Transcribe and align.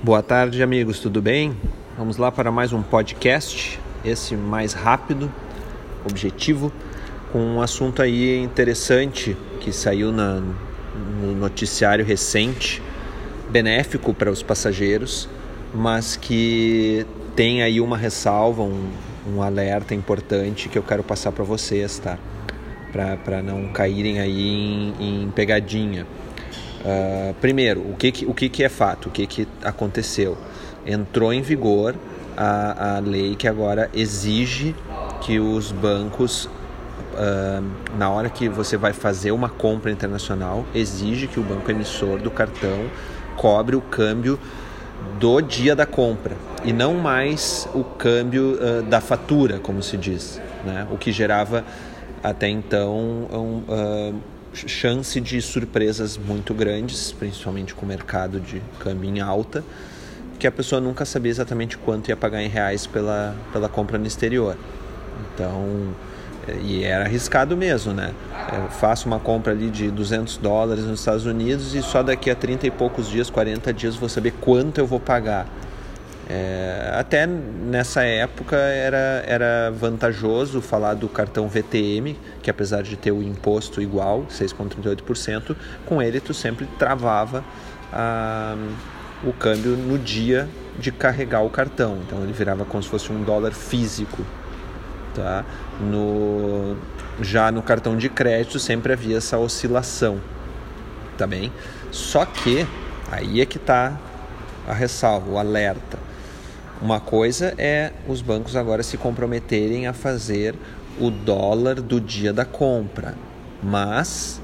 Boa 0.00 0.22
tarde, 0.22 0.62
amigos, 0.62 1.00
tudo 1.00 1.20
bem? 1.20 1.56
Vamos 1.98 2.18
lá 2.18 2.30
para 2.30 2.52
mais 2.52 2.72
um 2.72 2.80
podcast, 2.80 3.80
esse 4.04 4.36
mais 4.36 4.72
rápido, 4.72 5.28
objetivo, 6.08 6.70
com 7.32 7.40
um 7.40 7.60
assunto 7.60 8.00
aí 8.00 8.38
interessante 8.38 9.36
que 9.58 9.72
saiu 9.72 10.12
na, 10.12 10.40
no 11.20 11.34
noticiário 11.34 12.04
recente, 12.04 12.80
benéfico 13.50 14.14
para 14.14 14.30
os 14.30 14.40
passageiros, 14.40 15.28
mas 15.74 16.14
que 16.14 17.04
tem 17.34 17.62
aí 17.62 17.80
uma 17.80 17.96
ressalva, 17.96 18.62
um, 18.62 18.92
um 19.26 19.42
alerta 19.42 19.96
importante 19.96 20.68
que 20.68 20.78
eu 20.78 20.82
quero 20.84 21.02
passar 21.02 21.32
para 21.32 21.42
vocês, 21.42 21.98
tá? 21.98 22.16
Para 23.24 23.42
não 23.42 23.66
caírem 23.72 24.20
aí 24.20 24.48
em, 24.48 25.24
em 25.24 25.30
pegadinha. 25.32 26.06
Uh, 26.80 27.34
primeiro, 27.40 27.80
o 27.80 27.94
que, 27.96 28.12
que, 28.12 28.26
o 28.26 28.34
que, 28.34 28.48
que 28.48 28.62
é 28.62 28.68
fato? 28.68 29.08
O 29.08 29.10
que, 29.10 29.26
que 29.26 29.48
aconteceu? 29.62 30.36
Entrou 30.86 31.32
em 31.32 31.42
vigor 31.42 31.94
a, 32.36 32.96
a 32.96 32.98
lei 33.00 33.34
que 33.34 33.48
agora 33.48 33.90
exige 33.92 34.74
que 35.20 35.40
os 35.40 35.72
bancos, 35.72 36.44
uh, 36.44 37.64
na 37.98 38.08
hora 38.10 38.30
que 38.30 38.48
você 38.48 38.76
vai 38.76 38.92
fazer 38.92 39.32
uma 39.32 39.48
compra 39.48 39.90
internacional, 39.90 40.64
exige 40.74 41.26
que 41.26 41.40
o 41.40 41.42
banco 41.42 41.70
emissor 41.70 42.20
do 42.20 42.30
cartão 42.30 42.86
cobre 43.36 43.74
o 43.74 43.80
câmbio 43.80 44.38
do 45.18 45.40
dia 45.40 45.74
da 45.74 45.86
compra 45.86 46.36
e 46.64 46.72
não 46.72 46.94
mais 46.94 47.68
o 47.74 47.82
câmbio 47.82 48.58
uh, 48.60 48.82
da 48.82 49.00
fatura, 49.00 49.58
como 49.58 49.82
se 49.82 49.96
diz, 49.96 50.40
né? 50.64 50.86
o 50.90 50.96
que 50.96 51.10
gerava 51.10 51.64
até 52.22 52.48
então 52.48 52.96
um, 52.96 53.62
chance 54.52 55.20
de 55.20 55.40
surpresas 55.40 56.16
muito 56.16 56.54
grandes, 56.54 57.12
principalmente 57.12 57.74
com 57.74 57.84
o 57.84 57.88
mercado 57.88 58.40
de 58.40 58.62
câmbio 58.78 59.08
em 59.08 59.20
alta, 59.20 59.64
que 60.38 60.46
a 60.46 60.52
pessoa 60.52 60.80
nunca 60.80 61.04
sabia 61.04 61.30
exatamente 61.30 61.76
quanto 61.76 62.08
ia 62.08 62.16
pagar 62.16 62.42
em 62.42 62.48
reais 62.48 62.86
pela, 62.86 63.34
pela 63.52 63.68
compra 63.68 63.98
no 63.98 64.06
exterior. 64.06 64.56
Então, 65.34 65.94
e 66.62 66.84
era 66.84 67.04
arriscado 67.04 67.56
mesmo, 67.56 67.92
né? 67.92 68.12
Eu 68.52 68.68
faço 68.70 69.06
uma 69.06 69.18
compra 69.18 69.52
ali 69.52 69.68
de 69.70 69.90
200 69.90 70.38
dólares 70.38 70.84
nos 70.84 71.00
Estados 71.00 71.26
Unidos 71.26 71.74
e 71.74 71.82
só 71.82 72.02
daqui 72.02 72.30
a 72.30 72.34
30 72.34 72.66
e 72.66 72.70
poucos 72.70 73.08
dias, 73.08 73.28
40 73.28 73.72
dias, 73.72 73.96
vou 73.96 74.08
saber 74.08 74.32
quanto 74.40 74.78
eu 74.78 74.86
vou 74.86 75.00
pagar. 75.00 75.46
É, 76.30 76.92
até 76.94 77.26
nessa 77.26 78.02
época 78.02 78.54
era, 78.54 79.24
era 79.26 79.70
vantajoso 79.70 80.60
falar 80.60 80.92
do 80.92 81.08
cartão 81.08 81.48
VTM, 81.48 82.18
que 82.42 82.50
apesar 82.50 82.82
de 82.82 82.98
ter 82.98 83.12
o 83.12 83.22
imposto 83.22 83.80
igual, 83.80 84.26
6,38%, 84.30 85.56
com 85.86 86.02
ele 86.02 86.20
tu 86.20 86.34
sempre 86.34 86.66
travava 86.78 87.42
a, 87.90 88.54
o 89.24 89.32
câmbio 89.32 89.74
no 89.74 89.98
dia 89.98 90.46
de 90.78 90.92
carregar 90.92 91.40
o 91.40 91.48
cartão. 91.48 91.98
Então 92.06 92.22
ele 92.22 92.32
virava 92.34 92.66
como 92.66 92.82
se 92.82 92.90
fosse 92.90 93.10
um 93.10 93.22
dólar 93.22 93.52
físico. 93.52 94.22
Tá? 95.14 95.46
No, 95.80 96.76
já 97.22 97.50
no 97.50 97.62
cartão 97.62 97.96
de 97.96 98.10
crédito 98.10 98.58
sempre 98.58 98.92
havia 98.92 99.16
essa 99.16 99.38
oscilação. 99.38 100.20
Tá 101.16 101.26
bem? 101.26 101.50
Só 101.90 102.26
que 102.26 102.66
aí 103.10 103.40
é 103.40 103.46
que 103.46 103.56
está 103.56 103.98
a 104.68 104.74
ressalva, 104.74 105.30
o 105.30 105.38
alerta 105.38 106.07
uma 106.80 107.00
coisa 107.00 107.54
é 107.58 107.92
os 108.06 108.22
bancos 108.22 108.54
agora 108.54 108.82
se 108.82 108.96
comprometerem 108.96 109.86
a 109.86 109.92
fazer 109.92 110.54
o 111.00 111.10
dólar 111.10 111.80
do 111.80 112.00
dia 112.00 112.32
da 112.32 112.44
compra, 112.44 113.14
mas 113.62 114.40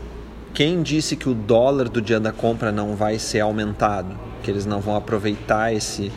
quem 0.53 0.83
disse 0.83 1.17
que 1.17 1.29
o 1.29 1.35
dólar 1.35 1.89
do 1.89 2.01
dia 2.01 2.21
da 2.21 2.33
compra 2.33 2.71
não 2.71 2.95
vai 2.95 3.19
ser 3.19 3.41
aumentado? 3.41 4.17
Que 4.43 4.51
eles 4.51 4.67
não 4.67 4.81
vão 4.81 4.97
aproveitar 4.97 5.73
esse, 5.73 6.13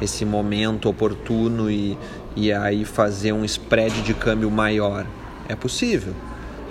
esse 0.00 0.24
momento 0.24 0.88
oportuno 0.88 1.70
e, 1.70 1.98
e 2.36 2.52
aí 2.52 2.84
fazer 2.84 3.32
um 3.32 3.44
spread 3.44 4.02
de 4.02 4.14
câmbio 4.14 4.50
maior? 4.50 5.06
É 5.48 5.54
possível, 5.54 6.14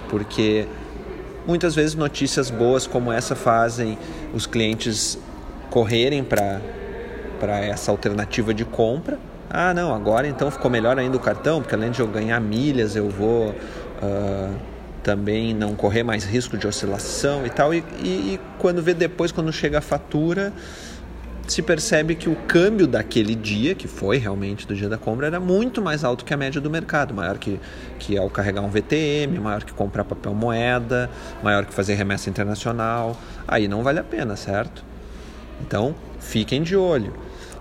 porque 0.10 0.68
muitas 1.46 1.76
vezes 1.76 1.96
notícias 1.96 2.50
boas 2.50 2.88
como 2.88 3.12
essa 3.12 3.36
fazem 3.36 3.98
os 4.34 4.48
clientes 4.48 5.18
correrem 5.70 6.24
para 6.24 6.62
para 7.40 7.60
essa 7.60 7.92
alternativa 7.92 8.54
de 8.54 8.66
compra. 8.66 9.20
Ah, 9.50 9.74
não, 9.74 9.94
agora 9.94 10.28
então 10.28 10.50
ficou 10.50 10.70
melhor 10.70 10.98
ainda 10.98 11.16
o 11.16 11.20
cartão, 11.20 11.62
porque 11.62 11.76
além 11.76 11.92
de 11.92 12.00
eu 12.00 12.08
ganhar 12.08 12.40
milhas, 12.40 12.96
eu 12.96 13.10
vou 13.10 13.50
uh, 13.50 14.56
também 15.04 15.54
não 15.54 15.76
correr 15.76 16.02
mais 16.02 16.24
risco 16.24 16.58
de 16.58 16.66
oscilação 16.66 17.46
e 17.46 17.50
tal. 17.50 17.74
E, 17.74 17.84
e, 18.00 18.08
e 18.08 18.40
quando 18.58 18.82
vê 18.82 18.94
depois, 18.94 19.32
quando 19.32 19.52
chega 19.54 19.78
a 19.78 19.82
fatura, 19.82 20.52
se 21.48 21.62
percebe 21.62 22.16
que 22.16 22.30
o 22.30 22.36
câmbio 22.48 22.88
daquele 22.88 23.36
dia, 23.36 23.76
que 23.76 23.88
foi 23.88 24.18
realmente 24.18 24.66
do 24.66 24.74
dia 24.74 24.88
da 24.88 24.98
compra, 24.98 25.28
era 25.28 25.40
muito 25.40 25.82
mais 25.82 26.04
alto 26.04 26.24
que 26.24 26.34
a 26.34 26.38
média 26.38 26.62
do 26.62 26.70
mercado, 26.70 27.14
maior 27.14 27.38
que, 27.38 27.60
que 28.00 28.18
ao 28.18 28.30
carregar 28.30 28.62
um 28.62 28.70
VTM, 28.70 29.40
maior 29.40 29.64
que 29.64 29.74
comprar 29.74 30.06
papel 30.06 30.34
moeda, 30.34 31.10
maior 31.44 31.66
que 31.66 31.74
fazer 31.74 31.96
remessa 31.96 32.30
internacional. 32.30 33.18
Aí 33.48 33.68
não 33.68 33.84
vale 33.84 34.00
a 34.00 34.04
pena, 34.04 34.36
certo? 34.36 34.84
Então, 35.62 35.96
fiquem 36.20 36.62
de 36.62 36.76
olho. 36.76 37.14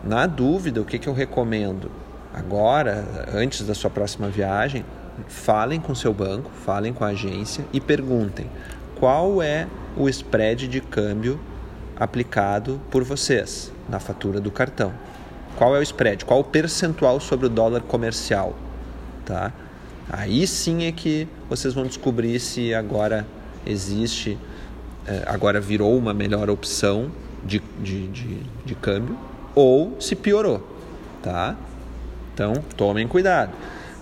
Na 0.02 0.26
dúvida, 0.26 0.80
o 0.80 0.84
que, 0.84 0.98
que 0.98 1.08
eu 1.08 1.12
recomendo? 1.12 1.90
Agora, 2.34 3.26
antes 3.32 3.66
da 3.66 3.74
sua 3.74 3.90
próxima 3.90 4.28
viagem, 4.28 4.84
falem 5.28 5.80
com 5.80 5.94
seu 5.94 6.12
banco, 6.12 6.50
falem 6.64 6.92
com 6.92 7.04
a 7.04 7.08
agência 7.08 7.64
e 7.72 7.80
perguntem 7.80 8.46
qual 8.98 9.42
é 9.42 9.66
o 9.96 10.08
spread 10.08 10.66
de 10.68 10.80
câmbio 10.80 11.38
aplicado 11.96 12.80
por 12.90 13.04
vocês 13.04 13.72
na 13.88 14.00
fatura 14.00 14.40
do 14.40 14.50
cartão. 14.50 14.92
Qual 15.56 15.76
é 15.76 15.78
o 15.78 15.82
spread? 15.82 16.24
Qual 16.24 16.40
o 16.40 16.44
percentual 16.44 17.20
sobre 17.20 17.46
o 17.46 17.48
dólar 17.48 17.82
comercial? 17.82 18.56
Tá? 19.24 19.52
Aí 20.08 20.46
sim 20.46 20.84
é 20.84 20.92
que 20.92 21.28
vocês 21.48 21.74
vão 21.74 21.84
descobrir 21.84 22.40
se 22.40 22.74
agora 22.74 23.26
existe, 23.66 24.38
eh, 25.06 25.22
agora 25.26 25.60
virou 25.60 25.96
uma 25.96 26.14
melhor 26.14 26.48
opção 26.48 27.10
de, 27.44 27.62
de, 27.80 28.08
de, 28.08 28.40
de 28.64 28.74
câmbio 28.74 29.16
ou 29.54 29.96
se 30.00 30.14
piorou, 30.14 30.66
tá? 31.22 31.56
Então, 32.34 32.54
tomem 32.76 33.06
cuidado. 33.06 33.52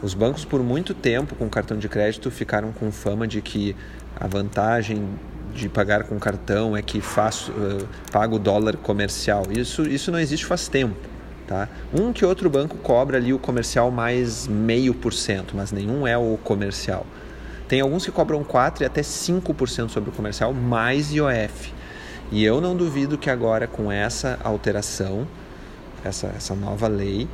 Os 0.03 0.15
bancos 0.15 0.45
por 0.45 0.63
muito 0.63 0.95
tempo 0.95 1.35
com 1.35 1.49
cartão 1.49 1.77
de 1.77 1.89
crédito 1.89 2.31
ficaram 2.31 2.73
com 2.73 2.91
fama 2.91 3.27
de 3.27 3.43
que 3.43 3.77
a 4.19 4.27
vantagem 4.27 5.07
de 5.55 5.69
pagar 5.69 6.05
com 6.05 6.19
cartão 6.19 6.77
é 6.77 6.83
que 6.83 7.01
faço, 7.01 7.51
uh, 7.53 7.87
pago 8.11 8.39
dólar 8.39 8.77
comercial. 8.77 9.45
Isso, 9.51 9.83
isso 9.83 10.11
não 10.13 10.19
existe 10.19 10.47
faz 10.47 10.69
tempo. 10.69 10.97
Tá? 11.47 11.69
Um 11.93 12.13
que 12.13 12.25
outro 12.25 12.49
banco 12.49 12.77
cobra 12.77 13.17
ali 13.17 13.33
o 13.33 13.39
comercial 13.39 13.91
mais 13.91 14.47
meio 14.47 14.95
por 14.95 15.13
cento, 15.13 15.57
mas 15.57 15.73
nenhum 15.73 16.07
é 16.07 16.17
o 16.17 16.39
comercial. 16.45 17.05
Tem 17.67 17.81
alguns 17.81 18.05
que 18.05 18.13
cobram 18.13 18.43
4 18.43 18.85
e 18.85 18.87
até 18.87 19.01
5% 19.01 19.91
sobre 19.91 20.11
o 20.11 20.13
comercial, 20.13 20.53
mais 20.53 21.13
IOF. 21.13 21.73
E 22.31 22.45
eu 22.45 22.61
não 22.61 22.77
duvido 22.77 23.19
que 23.19 23.29
agora 23.29 23.67
com 23.67 23.91
essa 23.91 24.39
alteração 24.45 25.27
essa, 26.05 26.29
essa 26.29 26.55
nova 26.55 26.89
lei, 26.89 27.29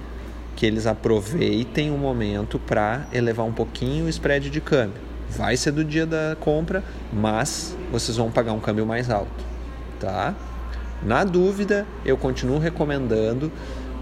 que 0.55 0.65
eles 0.65 0.87
aproveitem 0.87 1.91
o 1.91 1.99
momento 1.99 2.59
para 2.59 3.07
elevar 3.13 3.47
um 3.47 3.53
pouquinho 3.53 4.07
o 4.07 4.09
spread 4.09 4.51
de 4.51 4.61
câmbio. 4.61 5.01
Vai 5.31 5.57
ser 5.57 5.73
do 5.73 5.85
dia 5.85 6.07
da 6.07 6.37
compra, 6.39 6.83
mas 7.13 7.77
vocês 7.93 8.17
vão 8.17 8.31
pagar 8.31 8.53
um 8.53 8.61
câmbio 8.61 8.87
mais 8.87 9.11
alto, 9.11 9.45
tá? 10.01 10.35
Na 11.03 11.25
dúvida, 11.25 11.87
eu 12.05 12.17
continuo 12.17 12.59
recomendando 12.59 13.53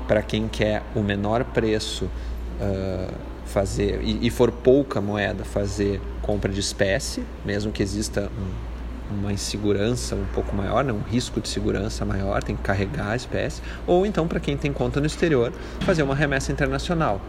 para 0.06 0.22
quem 0.22 0.46
quer 0.46 0.82
o 0.94 1.00
menor 1.00 1.44
preço 1.44 2.04
uh, 2.04 3.12
fazer 3.46 4.00
e, 4.02 4.26
e, 4.26 4.30
for 4.30 4.52
pouca 4.52 5.00
moeda 5.00 5.44
fazer 5.44 6.00
compra 6.22 6.52
de 6.52 6.60
espécie, 6.60 7.24
mesmo 7.44 7.72
que 7.72 7.82
exista 7.82 8.30
um 8.38 8.73
uma 9.10 9.32
insegurança 9.32 10.14
um 10.14 10.24
pouco 10.34 10.54
maior, 10.54 10.84
né? 10.84 10.92
um 10.92 11.02
risco 11.02 11.40
de 11.40 11.48
segurança 11.48 12.04
maior, 12.04 12.42
tem 12.42 12.56
que 12.56 12.62
carregar 12.62 13.10
a 13.10 13.16
espécie, 13.16 13.62
ou 13.86 14.06
então 14.06 14.26
para 14.26 14.40
quem 14.40 14.56
tem 14.56 14.72
conta 14.72 15.00
no 15.00 15.06
exterior, 15.06 15.52
fazer 15.80 16.02
uma 16.02 16.14
remessa 16.14 16.52
internacional. 16.52 17.20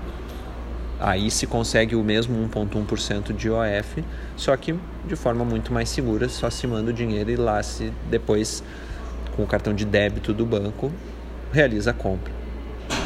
Aí 1.00 1.30
se 1.30 1.46
consegue 1.46 1.96
o 1.96 2.04
mesmo 2.04 2.36
1,1% 2.50 3.34
de 3.34 3.50
OF, 3.50 4.04
só 4.38 4.56
que 4.56 4.76
de 5.06 5.16
forma 5.16 5.44
muito 5.44 5.74
mais 5.74 5.90
segura, 5.90 6.30
só 6.30 6.50
se 6.50 6.66
manda 6.66 6.92
o 6.92 6.94
dinheiro 6.94 7.30
e 7.30 7.36
lá 7.36 7.62
se 7.62 7.92
depois, 8.10 8.64
com 9.36 9.44
o 9.44 9.48
cartão 9.48 9.74
de 9.74 9.84
débito 9.84 10.34
do 10.34 10.46
banco, 10.46 10.92
realiza 11.52 11.92
a 11.92 11.94
compra. 11.94 12.34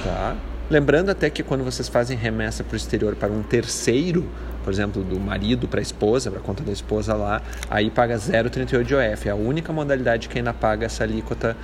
Tá? 0.04 0.36
Lembrando 0.70 1.10
até 1.10 1.30
que 1.30 1.42
quando 1.42 1.64
vocês 1.64 1.88
fazem 1.88 2.16
remessa 2.16 2.64
para 2.64 2.74
o 2.74 2.78
exterior 2.78 3.16
para 3.16 3.32
um 3.32 3.42
terceiro, 3.42 4.30
por 4.64 4.72
exemplo, 4.72 5.04
do 5.04 5.20
marido 5.20 5.68
para 5.68 5.80
a 5.80 5.82
esposa, 5.82 6.30
para 6.30 6.40
a 6.40 6.44
conta 6.44 6.64
da 6.64 6.72
esposa 6.72 7.16
lá, 7.16 7.42
aí 7.70 7.90
paga 7.90 8.16
0,38 8.16 8.84
de 8.84 8.94
OF. 8.94 9.28
É 9.28 9.32
a 9.32 9.36
única 9.36 9.74
modalidade 9.74 10.30
que 10.30 10.38
ainda 10.38 10.54
paga 10.54 10.86
essa 10.86 11.04
alíquota 11.04 11.58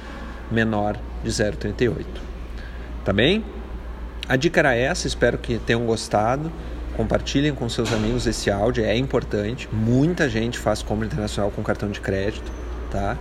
menor 0.52 0.98
de 1.24 1.30
0,38. 1.30 2.04
Tá 3.04 3.14
bem? 3.14 3.46
A 4.28 4.36
dica 4.36 4.60
era 4.60 4.74
essa, 4.74 5.06
espero 5.06 5.38
que 5.38 5.60
tenham 5.60 5.86
gostado. 5.86 6.52
Compartilhem 6.98 7.54
com 7.54 7.70
seus 7.70 7.94
amigos 7.94 8.26
esse 8.26 8.50
áudio, 8.50 8.84
é 8.84 8.98
importante. 8.98 9.70
Muita 9.72 10.28
gente 10.28 10.58
faz 10.58 10.82
compra 10.82 11.06
internacional 11.06 11.52
com 11.52 11.62
cartão 11.62 11.92
de 11.92 12.00
crédito, 12.00 12.52
tá? 12.90 13.16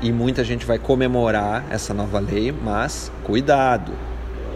e 0.00 0.12
muita 0.12 0.44
gente 0.44 0.64
vai 0.64 0.78
comemorar 0.78 1.64
essa 1.70 1.92
nova 1.92 2.18
lei, 2.18 2.52
mas 2.52 3.10
cuidado, 3.24 3.92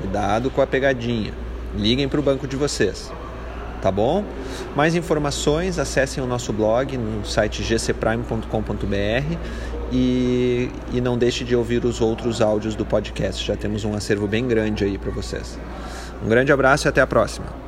cuidado 0.03 0.51
com 0.51 0.61
a 0.61 0.67
pegadinha. 0.67 1.33
Liguem 1.77 2.09
para 2.09 2.21
o 2.21 2.23
banco 2.23 2.47
de 2.47 2.57
vocês, 2.57 3.11
tá 3.81 3.91
bom? 3.91 4.25
Mais 4.77 4.95
informações, 4.95 5.79
acessem 5.79 6.23
o 6.23 6.27
nosso 6.27 6.53
blog 6.53 6.99
no 6.99 7.25
site 7.25 7.63
gcprime.com.br 7.63 9.37
e, 9.91 10.71
e 10.93 11.01
não 11.01 11.17
deixe 11.17 11.45
de 11.45 11.57
ouvir 11.57 11.85
os 11.85 12.01
outros 12.01 12.43
áudios 12.43 12.75
do 12.75 12.85
podcast. 12.85 13.47
Já 13.47 13.57
temos 13.57 13.85
um 13.85 13.95
acervo 13.95 14.27
bem 14.27 14.47
grande 14.47 14.85
aí 14.85 14.99
para 14.99 15.11
vocês. 15.11 15.59
Um 16.23 16.29
grande 16.29 16.53
abraço 16.53 16.87
e 16.87 16.89
até 16.89 17.01
a 17.01 17.07
próxima. 17.07 17.62